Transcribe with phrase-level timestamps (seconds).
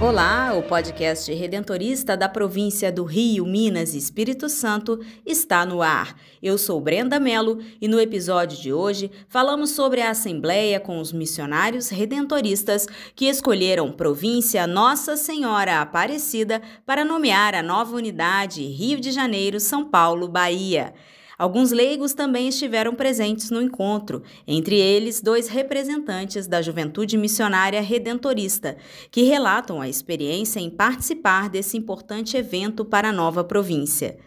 [0.00, 6.14] Olá, o podcast redentorista da província do Rio, Minas e Espírito Santo está no ar.
[6.40, 11.12] Eu sou Brenda Mello e no episódio de hoje falamos sobre a assembleia com os
[11.12, 19.10] missionários redentoristas que escolheram província Nossa Senhora Aparecida para nomear a nova unidade Rio de
[19.10, 20.94] Janeiro, São Paulo, Bahia.
[21.38, 28.76] Alguns leigos também estiveram presentes no encontro, entre eles dois representantes da Juventude Missionária Redentorista,
[29.08, 34.18] que relatam a experiência em participar desse importante evento para a nova província.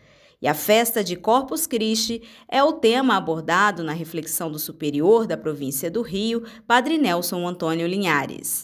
[0.42, 5.36] E a festa de Corpus Christi é o tema abordado na reflexão do superior da
[5.36, 8.64] província do Rio, Padre Nelson Antônio Linhares.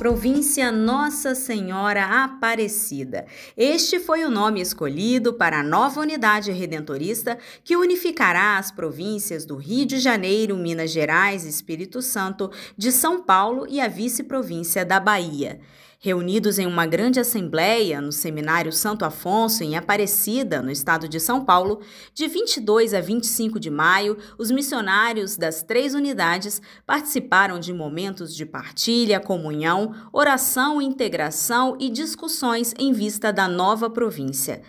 [0.00, 3.26] Província Nossa Senhora Aparecida.
[3.54, 9.56] Este foi o nome escolhido para a nova unidade redentorista que unificará as províncias do
[9.56, 15.60] Rio de Janeiro, Minas Gerais Espírito Santo, de São Paulo e a vice-província da Bahia.
[16.02, 21.44] Reunidos em uma grande assembleia no Seminário Santo Afonso, em Aparecida, no estado de São
[21.44, 21.82] Paulo,
[22.14, 28.46] de 22 a 25 de maio, os missionários das três unidades participaram de momentos de
[28.46, 34.62] partilha, comunhão, oração, integração e discussões em vista da nova província.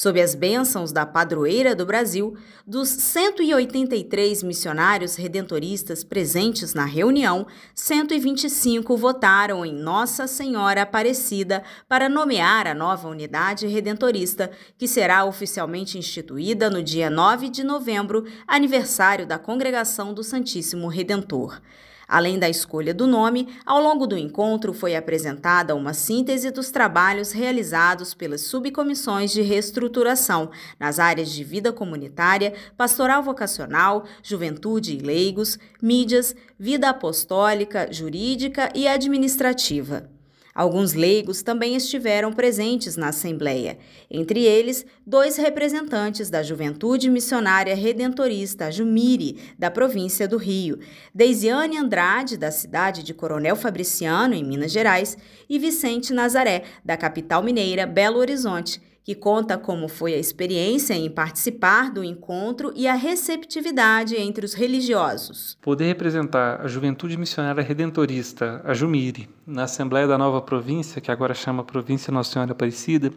[0.00, 8.96] Sob as bênçãos da padroeira do Brasil, dos 183 missionários redentoristas presentes na reunião, 125
[8.96, 16.70] votaram em Nossa Senhora Aparecida para nomear a nova unidade redentorista, que será oficialmente instituída
[16.70, 21.60] no dia 9 de novembro, aniversário da Congregação do Santíssimo Redentor.
[22.08, 27.32] Além da escolha do nome, ao longo do encontro foi apresentada uma síntese dos trabalhos
[27.32, 35.58] realizados pelas subcomissões de reestruturação nas áreas de vida comunitária, pastoral vocacional, juventude e leigos,
[35.82, 40.17] mídias, vida apostólica, jurídica e administrativa.
[40.58, 43.78] Alguns leigos também estiveram presentes na Assembleia,
[44.10, 50.80] entre eles dois representantes da Juventude Missionária Redentorista, Jumiri, da província do Rio,
[51.14, 55.16] Deisiane Andrade, da cidade de Coronel Fabriciano, em Minas Gerais,
[55.48, 61.08] e Vicente Nazaré, da capital mineira Belo Horizonte, que conta como foi a experiência em
[61.08, 65.56] participar do encontro e a receptividade entre os religiosos.
[65.62, 71.32] Poder representar a Juventude Missionária Redentorista, a Jumire, na Assembleia da Nova Província, que agora
[71.32, 73.10] chama Província Nossa Senhora Aparecida,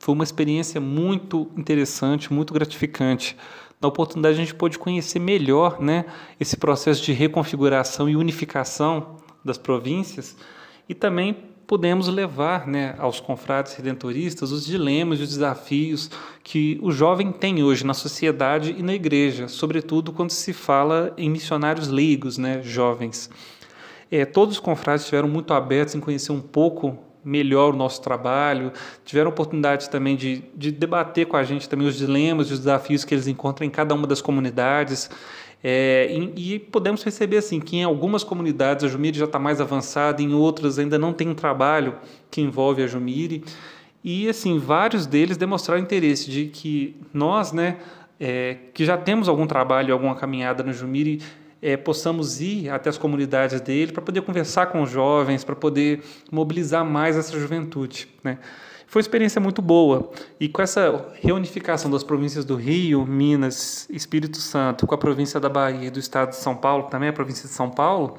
[0.00, 3.36] foi uma experiência muito interessante, muito gratificante.
[3.80, 6.06] Na oportunidade a gente pôde conhecer melhor né,
[6.40, 10.36] esse processo de reconfiguração e unificação das províncias
[10.88, 16.10] e também podemos levar né, aos confrades redentoristas os dilemas e os desafios
[16.44, 21.28] que o jovem tem hoje na sociedade e na igreja, sobretudo quando se fala em
[21.28, 23.28] missionários leigos, né, jovens.
[24.10, 28.72] É, todos os confrades estiveram muito abertos em conhecer um pouco melhor o nosso trabalho,
[29.04, 33.04] tiveram oportunidade também de, de debater com a gente também os dilemas e os desafios
[33.04, 35.10] que eles encontram em cada uma das comunidades.
[35.62, 39.60] É, e, e, podemos perceber assim que em algumas comunidades a Jumire já está mais
[39.60, 41.96] avançada, em outras ainda não tem um trabalho
[42.30, 43.42] que envolve a Jumire.
[44.04, 47.78] E assim, vários deles demonstraram interesse de que nós, né,
[48.20, 51.20] é, que já temos algum trabalho, alguma caminhada no Jumire,
[51.60, 56.02] é, possamos ir até as comunidades dele para poder conversar com os jovens, para poder
[56.30, 58.08] mobilizar mais essa juventude.
[58.22, 58.38] Né?
[58.86, 60.10] Foi uma experiência muito boa.
[60.38, 65.48] E com essa reunificação das províncias do Rio, Minas, Espírito Santo, com a província da
[65.48, 68.16] Bahia e do estado de São Paulo, também a província de São Paulo,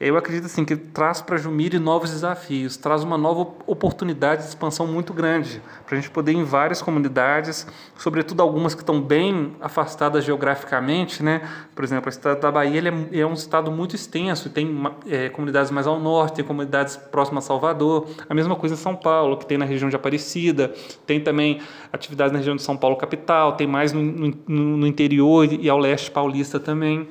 [0.00, 4.86] eu acredito assim que traz para Jumiri novos desafios, traz uma nova oportunidade de expansão
[4.86, 7.66] muito grande para a gente poder ir em várias comunidades,
[7.98, 11.42] sobretudo algumas que estão bem afastadas geograficamente, né?
[11.74, 12.80] Por exemplo, o estado da Bahia
[13.12, 14.74] é, é, um estado muito extenso, tem
[15.06, 18.96] é, comunidades mais ao norte, tem comunidades próximas a Salvador, a mesma coisa em São
[18.96, 20.72] Paulo, que tem na região de Aparecida,
[21.06, 21.60] tem também
[21.92, 25.78] atividades na região de São Paulo capital, tem mais no, no, no interior e ao
[25.78, 27.06] leste paulista também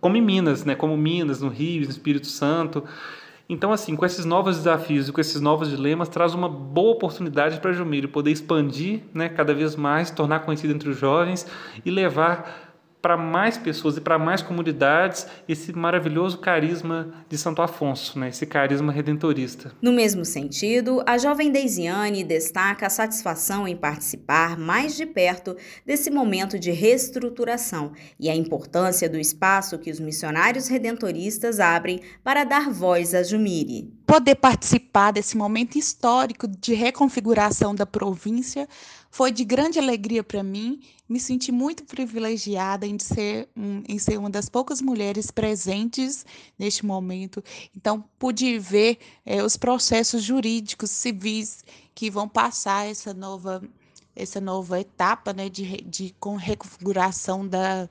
[0.00, 0.74] como em Minas, né?
[0.74, 2.84] como Minas, no Rio, no Espírito Santo.
[3.48, 7.60] Então, assim, com esses novos desafios e com esses novos dilemas, traz uma boa oportunidade
[7.60, 11.46] para a Jumiri poder expandir né, cada vez mais, tornar conhecido entre os jovens
[11.84, 12.65] e levar
[13.06, 18.30] para mais pessoas e para mais comunidades esse maravilhoso carisma de Santo Afonso, né?
[18.30, 19.70] esse carisma redentorista.
[19.80, 25.56] No mesmo sentido, a jovem Deisiane destaca a satisfação em participar mais de perto
[25.86, 32.42] desse momento de reestruturação e a importância do espaço que os missionários redentoristas abrem para
[32.42, 33.88] dar voz a Jumiri.
[34.04, 38.68] Poder participar desse momento histórico de reconfiguração da província
[39.16, 40.78] foi de grande alegria para mim.
[41.08, 43.48] Me senti muito privilegiada em ser,
[43.88, 46.26] em ser uma das poucas mulheres presentes
[46.58, 47.42] neste momento.
[47.74, 51.64] Então, pude ver é, os processos jurídicos civis
[51.94, 53.62] que vão passar essa nova,
[54.14, 57.88] essa nova etapa né, de, de com reconfiguração da,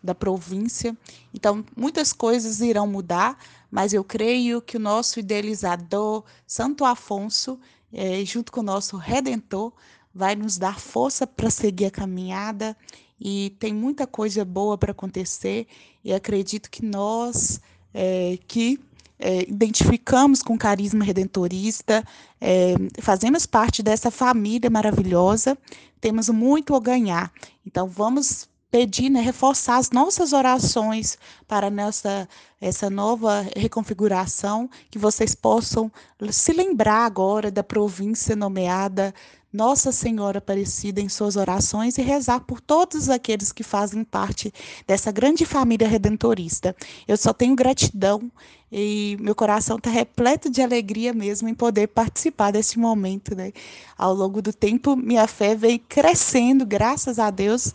[0.00, 0.96] da província.
[1.34, 3.36] Então, muitas coisas irão mudar,
[3.68, 7.58] mas eu creio que o nosso idealizador, Santo Afonso,
[7.92, 9.72] é, junto com o nosso Redentor,
[10.14, 12.76] vai nos dar força para seguir a caminhada
[13.20, 15.66] e tem muita coisa boa para acontecer
[16.04, 17.60] e acredito que nós
[17.92, 18.78] é, que
[19.18, 22.04] é, identificamos com carisma redentorista,
[22.40, 25.58] é, fazemos parte dessa família maravilhosa,
[26.00, 27.32] temos muito a ganhar.
[27.66, 32.28] Então vamos pedir, né, reforçar as nossas orações para nessa
[32.60, 35.90] essa nova reconfiguração, que vocês possam
[36.32, 39.14] se lembrar agora da província nomeada
[39.52, 44.52] nossa Senhora Aparecida em suas orações e rezar por todos aqueles que fazem parte
[44.86, 46.76] dessa grande família redentorista.
[47.06, 48.30] Eu só tenho gratidão
[48.70, 53.34] e meu coração está repleto de alegria mesmo em poder participar desse momento.
[53.34, 53.52] Né?
[53.96, 57.72] Ao longo do tempo, minha fé vem crescendo, graças a Deus,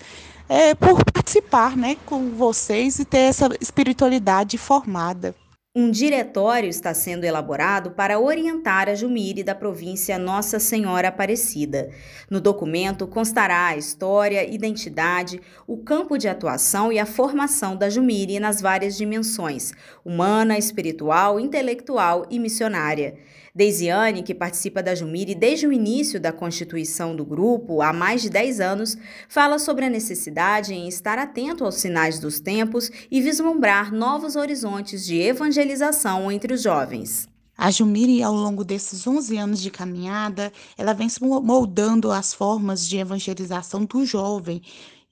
[0.48, 5.36] é, por participar né, com vocês e ter essa espiritualidade formada.
[5.76, 11.90] Um diretório está sendo elaborado para orientar a Jumire da província Nossa Senhora Aparecida.
[12.30, 18.40] No documento constará a história, identidade, o campo de atuação e a formação da Jumire
[18.40, 19.74] nas várias dimensões:
[20.06, 23.18] humana, espiritual, intelectual e missionária.
[23.56, 28.30] Deisiane, que participa da Jumire desde o início da constituição do grupo, há mais de
[28.30, 28.98] 10 anos,
[29.30, 35.06] fala sobre a necessidade em estar atento aos sinais dos tempos e vislumbrar novos horizontes
[35.06, 37.30] de evangelização entre os jovens.
[37.56, 42.98] A Jumiri, ao longo desses 11 anos de caminhada, ela vem moldando as formas de
[42.98, 44.64] evangelização do jovem,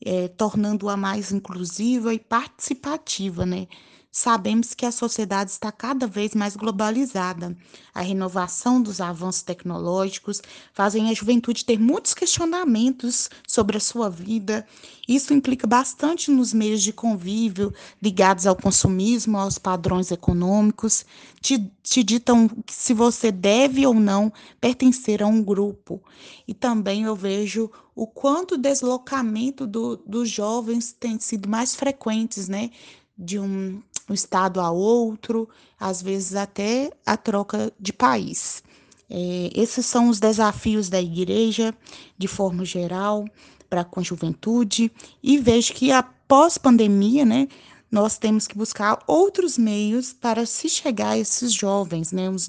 [0.03, 3.67] é, tornando-a mais inclusiva e participativa, né?
[4.13, 7.55] Sabemos que a sociedade está cada vez mais globalizada.
[7.93, 10.41] A renovação dos avanços tecnológicos
[10.73, 14.67] fazem a juventude ter muitos questionamentos sobre a sua vida.
[15.07, 21.05] Isso implica bastante nos meios de convívio ligados ao consumismo, aos padrões econômicos.
[21.39, 26.03] Te, te ditam se você deve ou não pertencer a um grupo.
[26.45, 32.49] E também eu vejo o quanto o deslocamento do, dos jovens tem sido mais frequentes,
[32.49, 32.71] né?
[33.17, 33.81] De um
[34.11, 35.47] um estado a outro,
[35.79, 38.61] às vezes até a troca de país.
[39.09, 41.73] É, esses são os desafios da igreja,
[42.17, 43.25] de forma geral,
[43.69, 44.91] para com a juventude,
[45.23, 47.47] e vejo que após pandemia, né,
[47.89, 52.47] nós temos que buscar outros meios para se chegar a esses jovens, né, os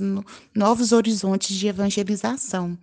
[0.55, 2.77] novos horizontes de evangelização.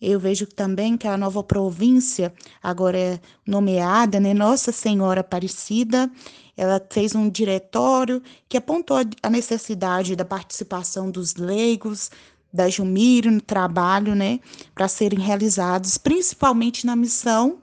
[0.00, 2.32] Eu vejo também que a nova província,
[2.62, 6.10] agora é nomeada, né, Nossa Senhora Aparecida,
[6.56, 12.10] ela fez um diretório que apontou a necessidade da participação dos leigos,
[12.52, 14.38] da Jumiro no trabalho, né,
[14.74, 17.58] para serem realizados, principalmente na missão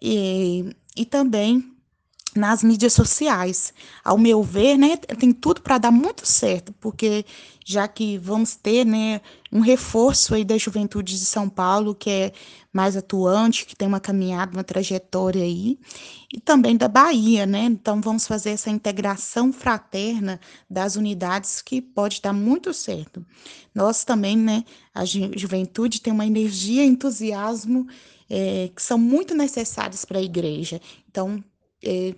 [0.00, 1.75] e, e também
[2.38, 3.72] nas mídias sociais.
[4.04, 7.24] Ao meu ver, né, tem tudo para dar muito certo, porque
[7.64, 9.20] já que vamos ter, né,
[9.52, 12.32] um reforço aí da juventude de São Paulo, que é
[12.72, 15.78] mais atuante, que tem uma caminhada, uma trajetória aí,
[16.32, 17.64] e também da Bahia, né?
[17.64, 20.38] Então vamos fazer essa integração fraterna
[20.68, 23.24] das unidades que pode dar muito certo.
[23.74, 24.62] Nós também, né,
[24.94, 27.86] a juventude tem uma energia entusiasmo
[28.28, 30.80] é, que são muito necessários para a igreja.
[31.08, 31.42] Então,
[31.82, 32.14] é,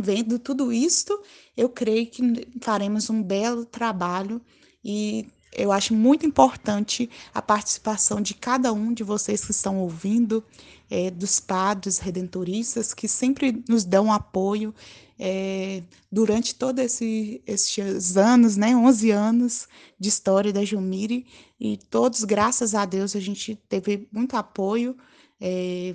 [0.00, 1.20] vendo tudo isto,
[1.56, 4.40] eu creio que faremos um belo trabalho
[4.84, 10.42] e eu acho muito importante a participação de cada um de vocês que estão ouvindo,
[10.90, 14.74] é, dos padres redentoristas, que sempre nos dão apoio
[15.18, 21.26] é, durante todos esse, esses anos, né, 11 anos de história da Jumiri,
[21.60, 24.96] e todos, graças a Deus, a gente teve muito apoio,
[25.40, 25.92] é,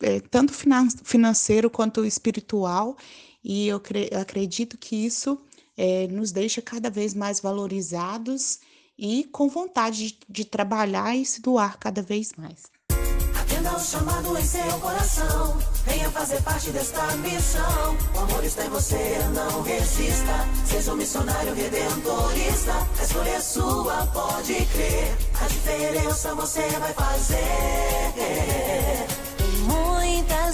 [0.00, 2.96] é, tanto financeiro quanto espiritual,
[3.42, 5.38] e eu, eu acredito que isso
[5.76, 8.58] é, nos deixa cada vez mais valorizados
[8.98, 12.64] e com vontade de, de trabalhar e se doar cada vez mais.
[13.40, 15.56] Atenda o chamado em seu coração.
[15.86, 17.96] Venha fazer parte desta missão.
[18.14, 20.46] O amor está em você, não resista.
[20.66, 22.72] Seja um missionário redentorista.
[22.98, 25.16] A escolha é sua, pode crer.
[25.40, 27.38] A diferença você vai fazer.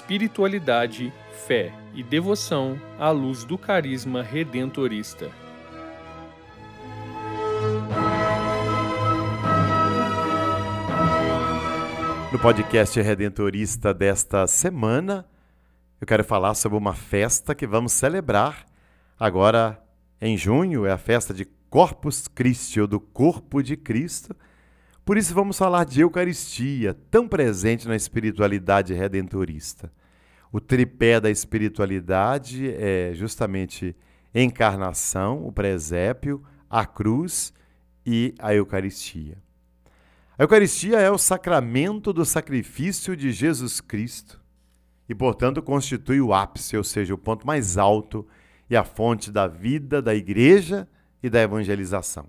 [0.00, 1.12] Espiritualidade,
[1.46, 5.30] fé e devoção à luz do carisma redentorista.
[12.32, 15.26] No podcast Redentorista desta semana,
[16.00, 18.64] eu quero falar sobre uma festa que vamos celebrar
[19.18, 19.82] agora
[20.18, 24.34] em junho, é a festa de Corpus Christi, ou do Corpo de Cristo
[25.04, 29.92] por isso vamos falar de Eucaristia, tão presente na espiritualidade redentorista.
[30.52, 33.96] O tripé da espiritualidade é justamente
[34.34, 37.52] encarnação, o presépio, a cruz
[38.04, 39.38] e a Eucaristia.
[40.38, 44.40] A Eucaristia é o sacramento do sacrifício de Jesus Cristo
[45.08, 48.26] e, portanto, constitui o ápice, ou seja, o ponto mais alto
[48.68, 50.88] e a fonte da vida da igreja
[51.22, 52.26] e da evangelização.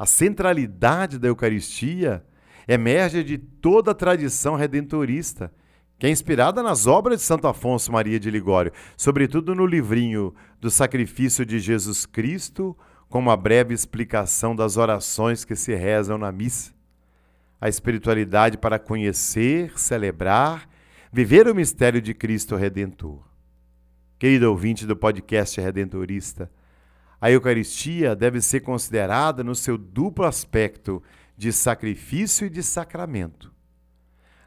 [0.00, 2.24] A centralidade da Eucaristia
[2.66, 5.52] emerge de toda a tradição redentorista,
[5.98, 10.70] que é inspirada nas obras de Santo Afonso Maria de Ligório, sobretudo no livrinho do
[10.70, 12.74] Sacrifício de Jesus Cristo,
[13.10, 16.72] com uma breve explicação das orações que se rezam na missa.
[17.60, 20.66] A espiritualidade para conhecer, celebrar,
[21.12, 23.22] viver o mistério de Cristo Redentor.
[24.18, 26.50] Querido ouvinte do podcast Redentorista,
[27.20, 31.02] a Eucaristia deve ser considerada no seu duplo aspecto
[31.36, 33.52] de sacrifício e de sacramento.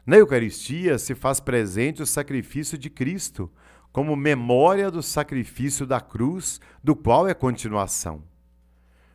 [0.04, 3.50] Na Eucaristia se faz presente o sacrifício de Cristo,
[3.92, 8.24] como memória do sacrifício da cruz, do qual é continuação.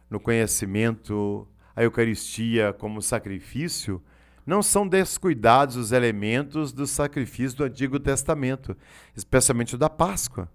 [0.09, 4.01] No conhecimento, a Eucaristia como sacrifício,
[4.45, 8.75] não são descuidados os elementos do sacrifício do Antigo Testamento,
[9.15, 10.49] especialmente o da Páscoa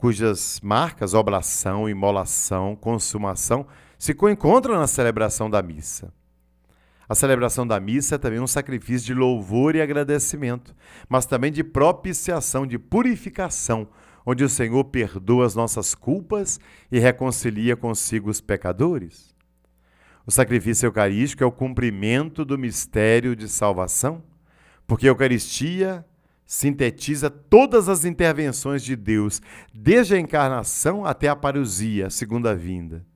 [0.00, 3.66] cujas marcas, oblação, imolação, consumação,
[3.98, 6.10] se encontram na celebração da missa.
[7.06, 10.74] A celebração da missa é também um sacrifício de louvor e agradecimento,
[11.06, 13.88] mas também de propiciação, de purificação,
[14.24, 16.58] onde o Senhor perdoa as nossas culpas
[16.90, 19.34] e reconcilia consigo os pecadores.
[20.26, 24.22] O sacrifício eucarístico é o cumprimento do mistério de salvação,
[24.86, 26.06] porque a Eucaristia
[26.50, 29.40] sintetiza todas as intervenções de Deus,
[29.72, 33.06] desde a encarnação até a parousia, a segunda vinda.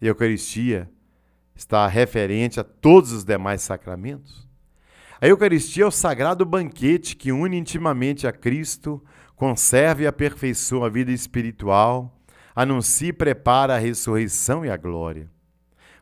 [0.00, 0.90] E a Eucaristia
[1.54, 4.48] está referente a todos os demais sacramentos.
[5.20, 9.00] A Eucaristia é o sagrado banquete que une intimamente a Cristo,
[9.36, 12.20] conserva e aperfeiçoa a vida espiritual,
[12.52, 15.30] anuncia e prepara a ressurreição e a glória.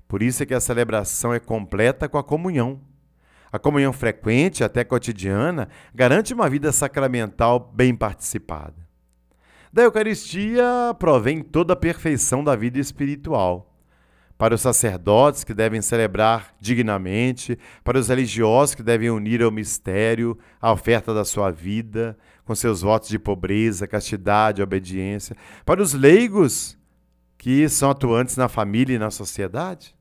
[0.08, 2.80] Por isso é que a celebração é completa com a comunhão
[3.52, 8.88] a comunhão frequente, até cotidiana, garante uma vida sacramental bem participada.
[9.72, 10.64] Da Eucaristia
[10.98, 13.66] provém toda a perfeição da vida espiritual.
[14.36, 20.36] Para os sacerdotes que devem celebrar dignamente, para os religiosos que devem unir ao mistério
[20.60, 26.76] a oferta da sua vida, com seus votos de pobreza, castidade, obediência, para os leigos
[27.36, 29.94] que são atuantes na família e na sociedade.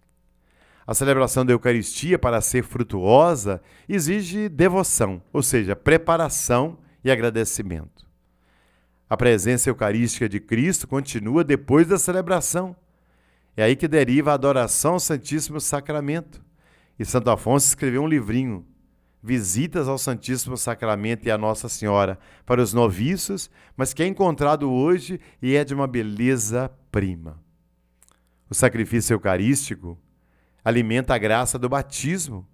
[0.85, 8.07] A celebração da Eucaristia, para ser frutuosa, exige devoção, ou seja, preparação e agradecimento.
[9.09, 12.75] A presença eucarística de Cristo continua depois da celebração.
[13.57, 16.43] É aí que deriva a adoração ao Santíssimo Sacramento.
[16.97, 18.65] E Santo Afonso escreveu um livrinho,
[19.21, 24.71] Visitas ao Santíssimo Sacramento e à Nossa Senhora, para os noviços, mas que é encontrado
[24.71, 27.37] hoje e é de uma beleza prima.
[28.49, 29.97] O sacrifício eucarístico
[30.63, 32.47] alimenta a graça do batismo.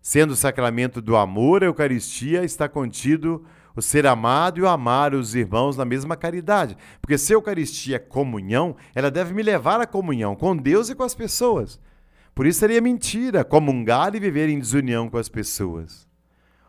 [0.00, 3.44] Sendo o sacramento do amor, a Eucaristia está contido
[3.74, 6.76] o ser amado e o amar os irmãos na mesma caridade.
[7.00, 10.94] Porque se a Eucaristia é comunhão, ela deve me levar à comunhão com Deus e
[10.94, 11.80] com as pessoas.
[12.34, 16.08] Por isso seria mentira comungar e viver em desunião com as pessoas.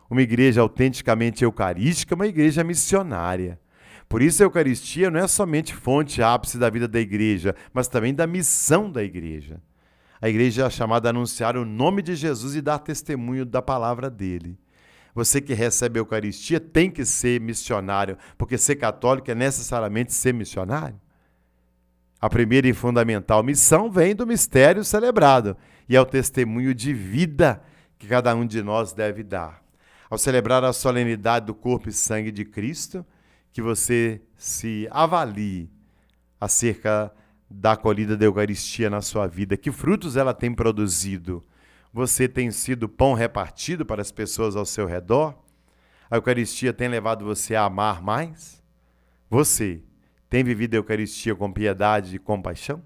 [0.09, 3.59] Uma igreja autenticamente eucarística é uma igreja missionária.
[4.07, 8.13] Por isso a Eucaristia não é somente fonte ápice da vida da igreja, mas também
[8.13, 9.59] da missão da igreja.
[10.23, 14.09] A igreja é chamada a anunciar o nome de Jesus e dar testemunho da palavra
[14.09, 14.57] dele.
[15.13, 20.33] Você que recebe a Eucaristia tem que ser missionário, porque ser católico é necessariamente ser
[20.33, 20.97] missionário.
[22.21, 25.57] A primeira e fundamental missão vem do mistério celebrado
[25.89, 27.61] e é o testemunho de vida
[27.99, 29.61] que cada um de nós deve dar.
[30.09, 33.05] Ao celebrar a solenidade do corpo e sangue de Cristo,
[33.51, 35.69] que você se avalie
[36.39, 37.11] acerca
[37.55, 41.43] da acolhida da Eucaristia na sua vida, que frutos ela tem produzido.
[41.93, 45.35] Você tem sido pão repartido para as pessoas ao seu redor?
[46.09, 48.61] A Eucaristia tem levado você a amar mais?
[49.29, 49.81] Você
[50.29, 52.81] tem vivido a Eucaristia com piedade e compaixão?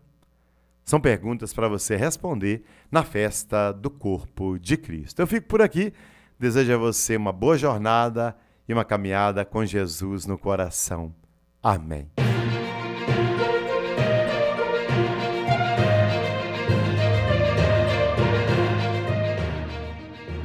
[0.84, 5.22] São perguntas para você responder na festa do corpo de Cristo.
[5.22, 5.94] Eu fico por aqui.
[6.40, 8.36] Desejo a você uma boa jornada
[8.68, 11.14] e uma caminhada com Jesus no coração.
[11.64, 12.27] Amém.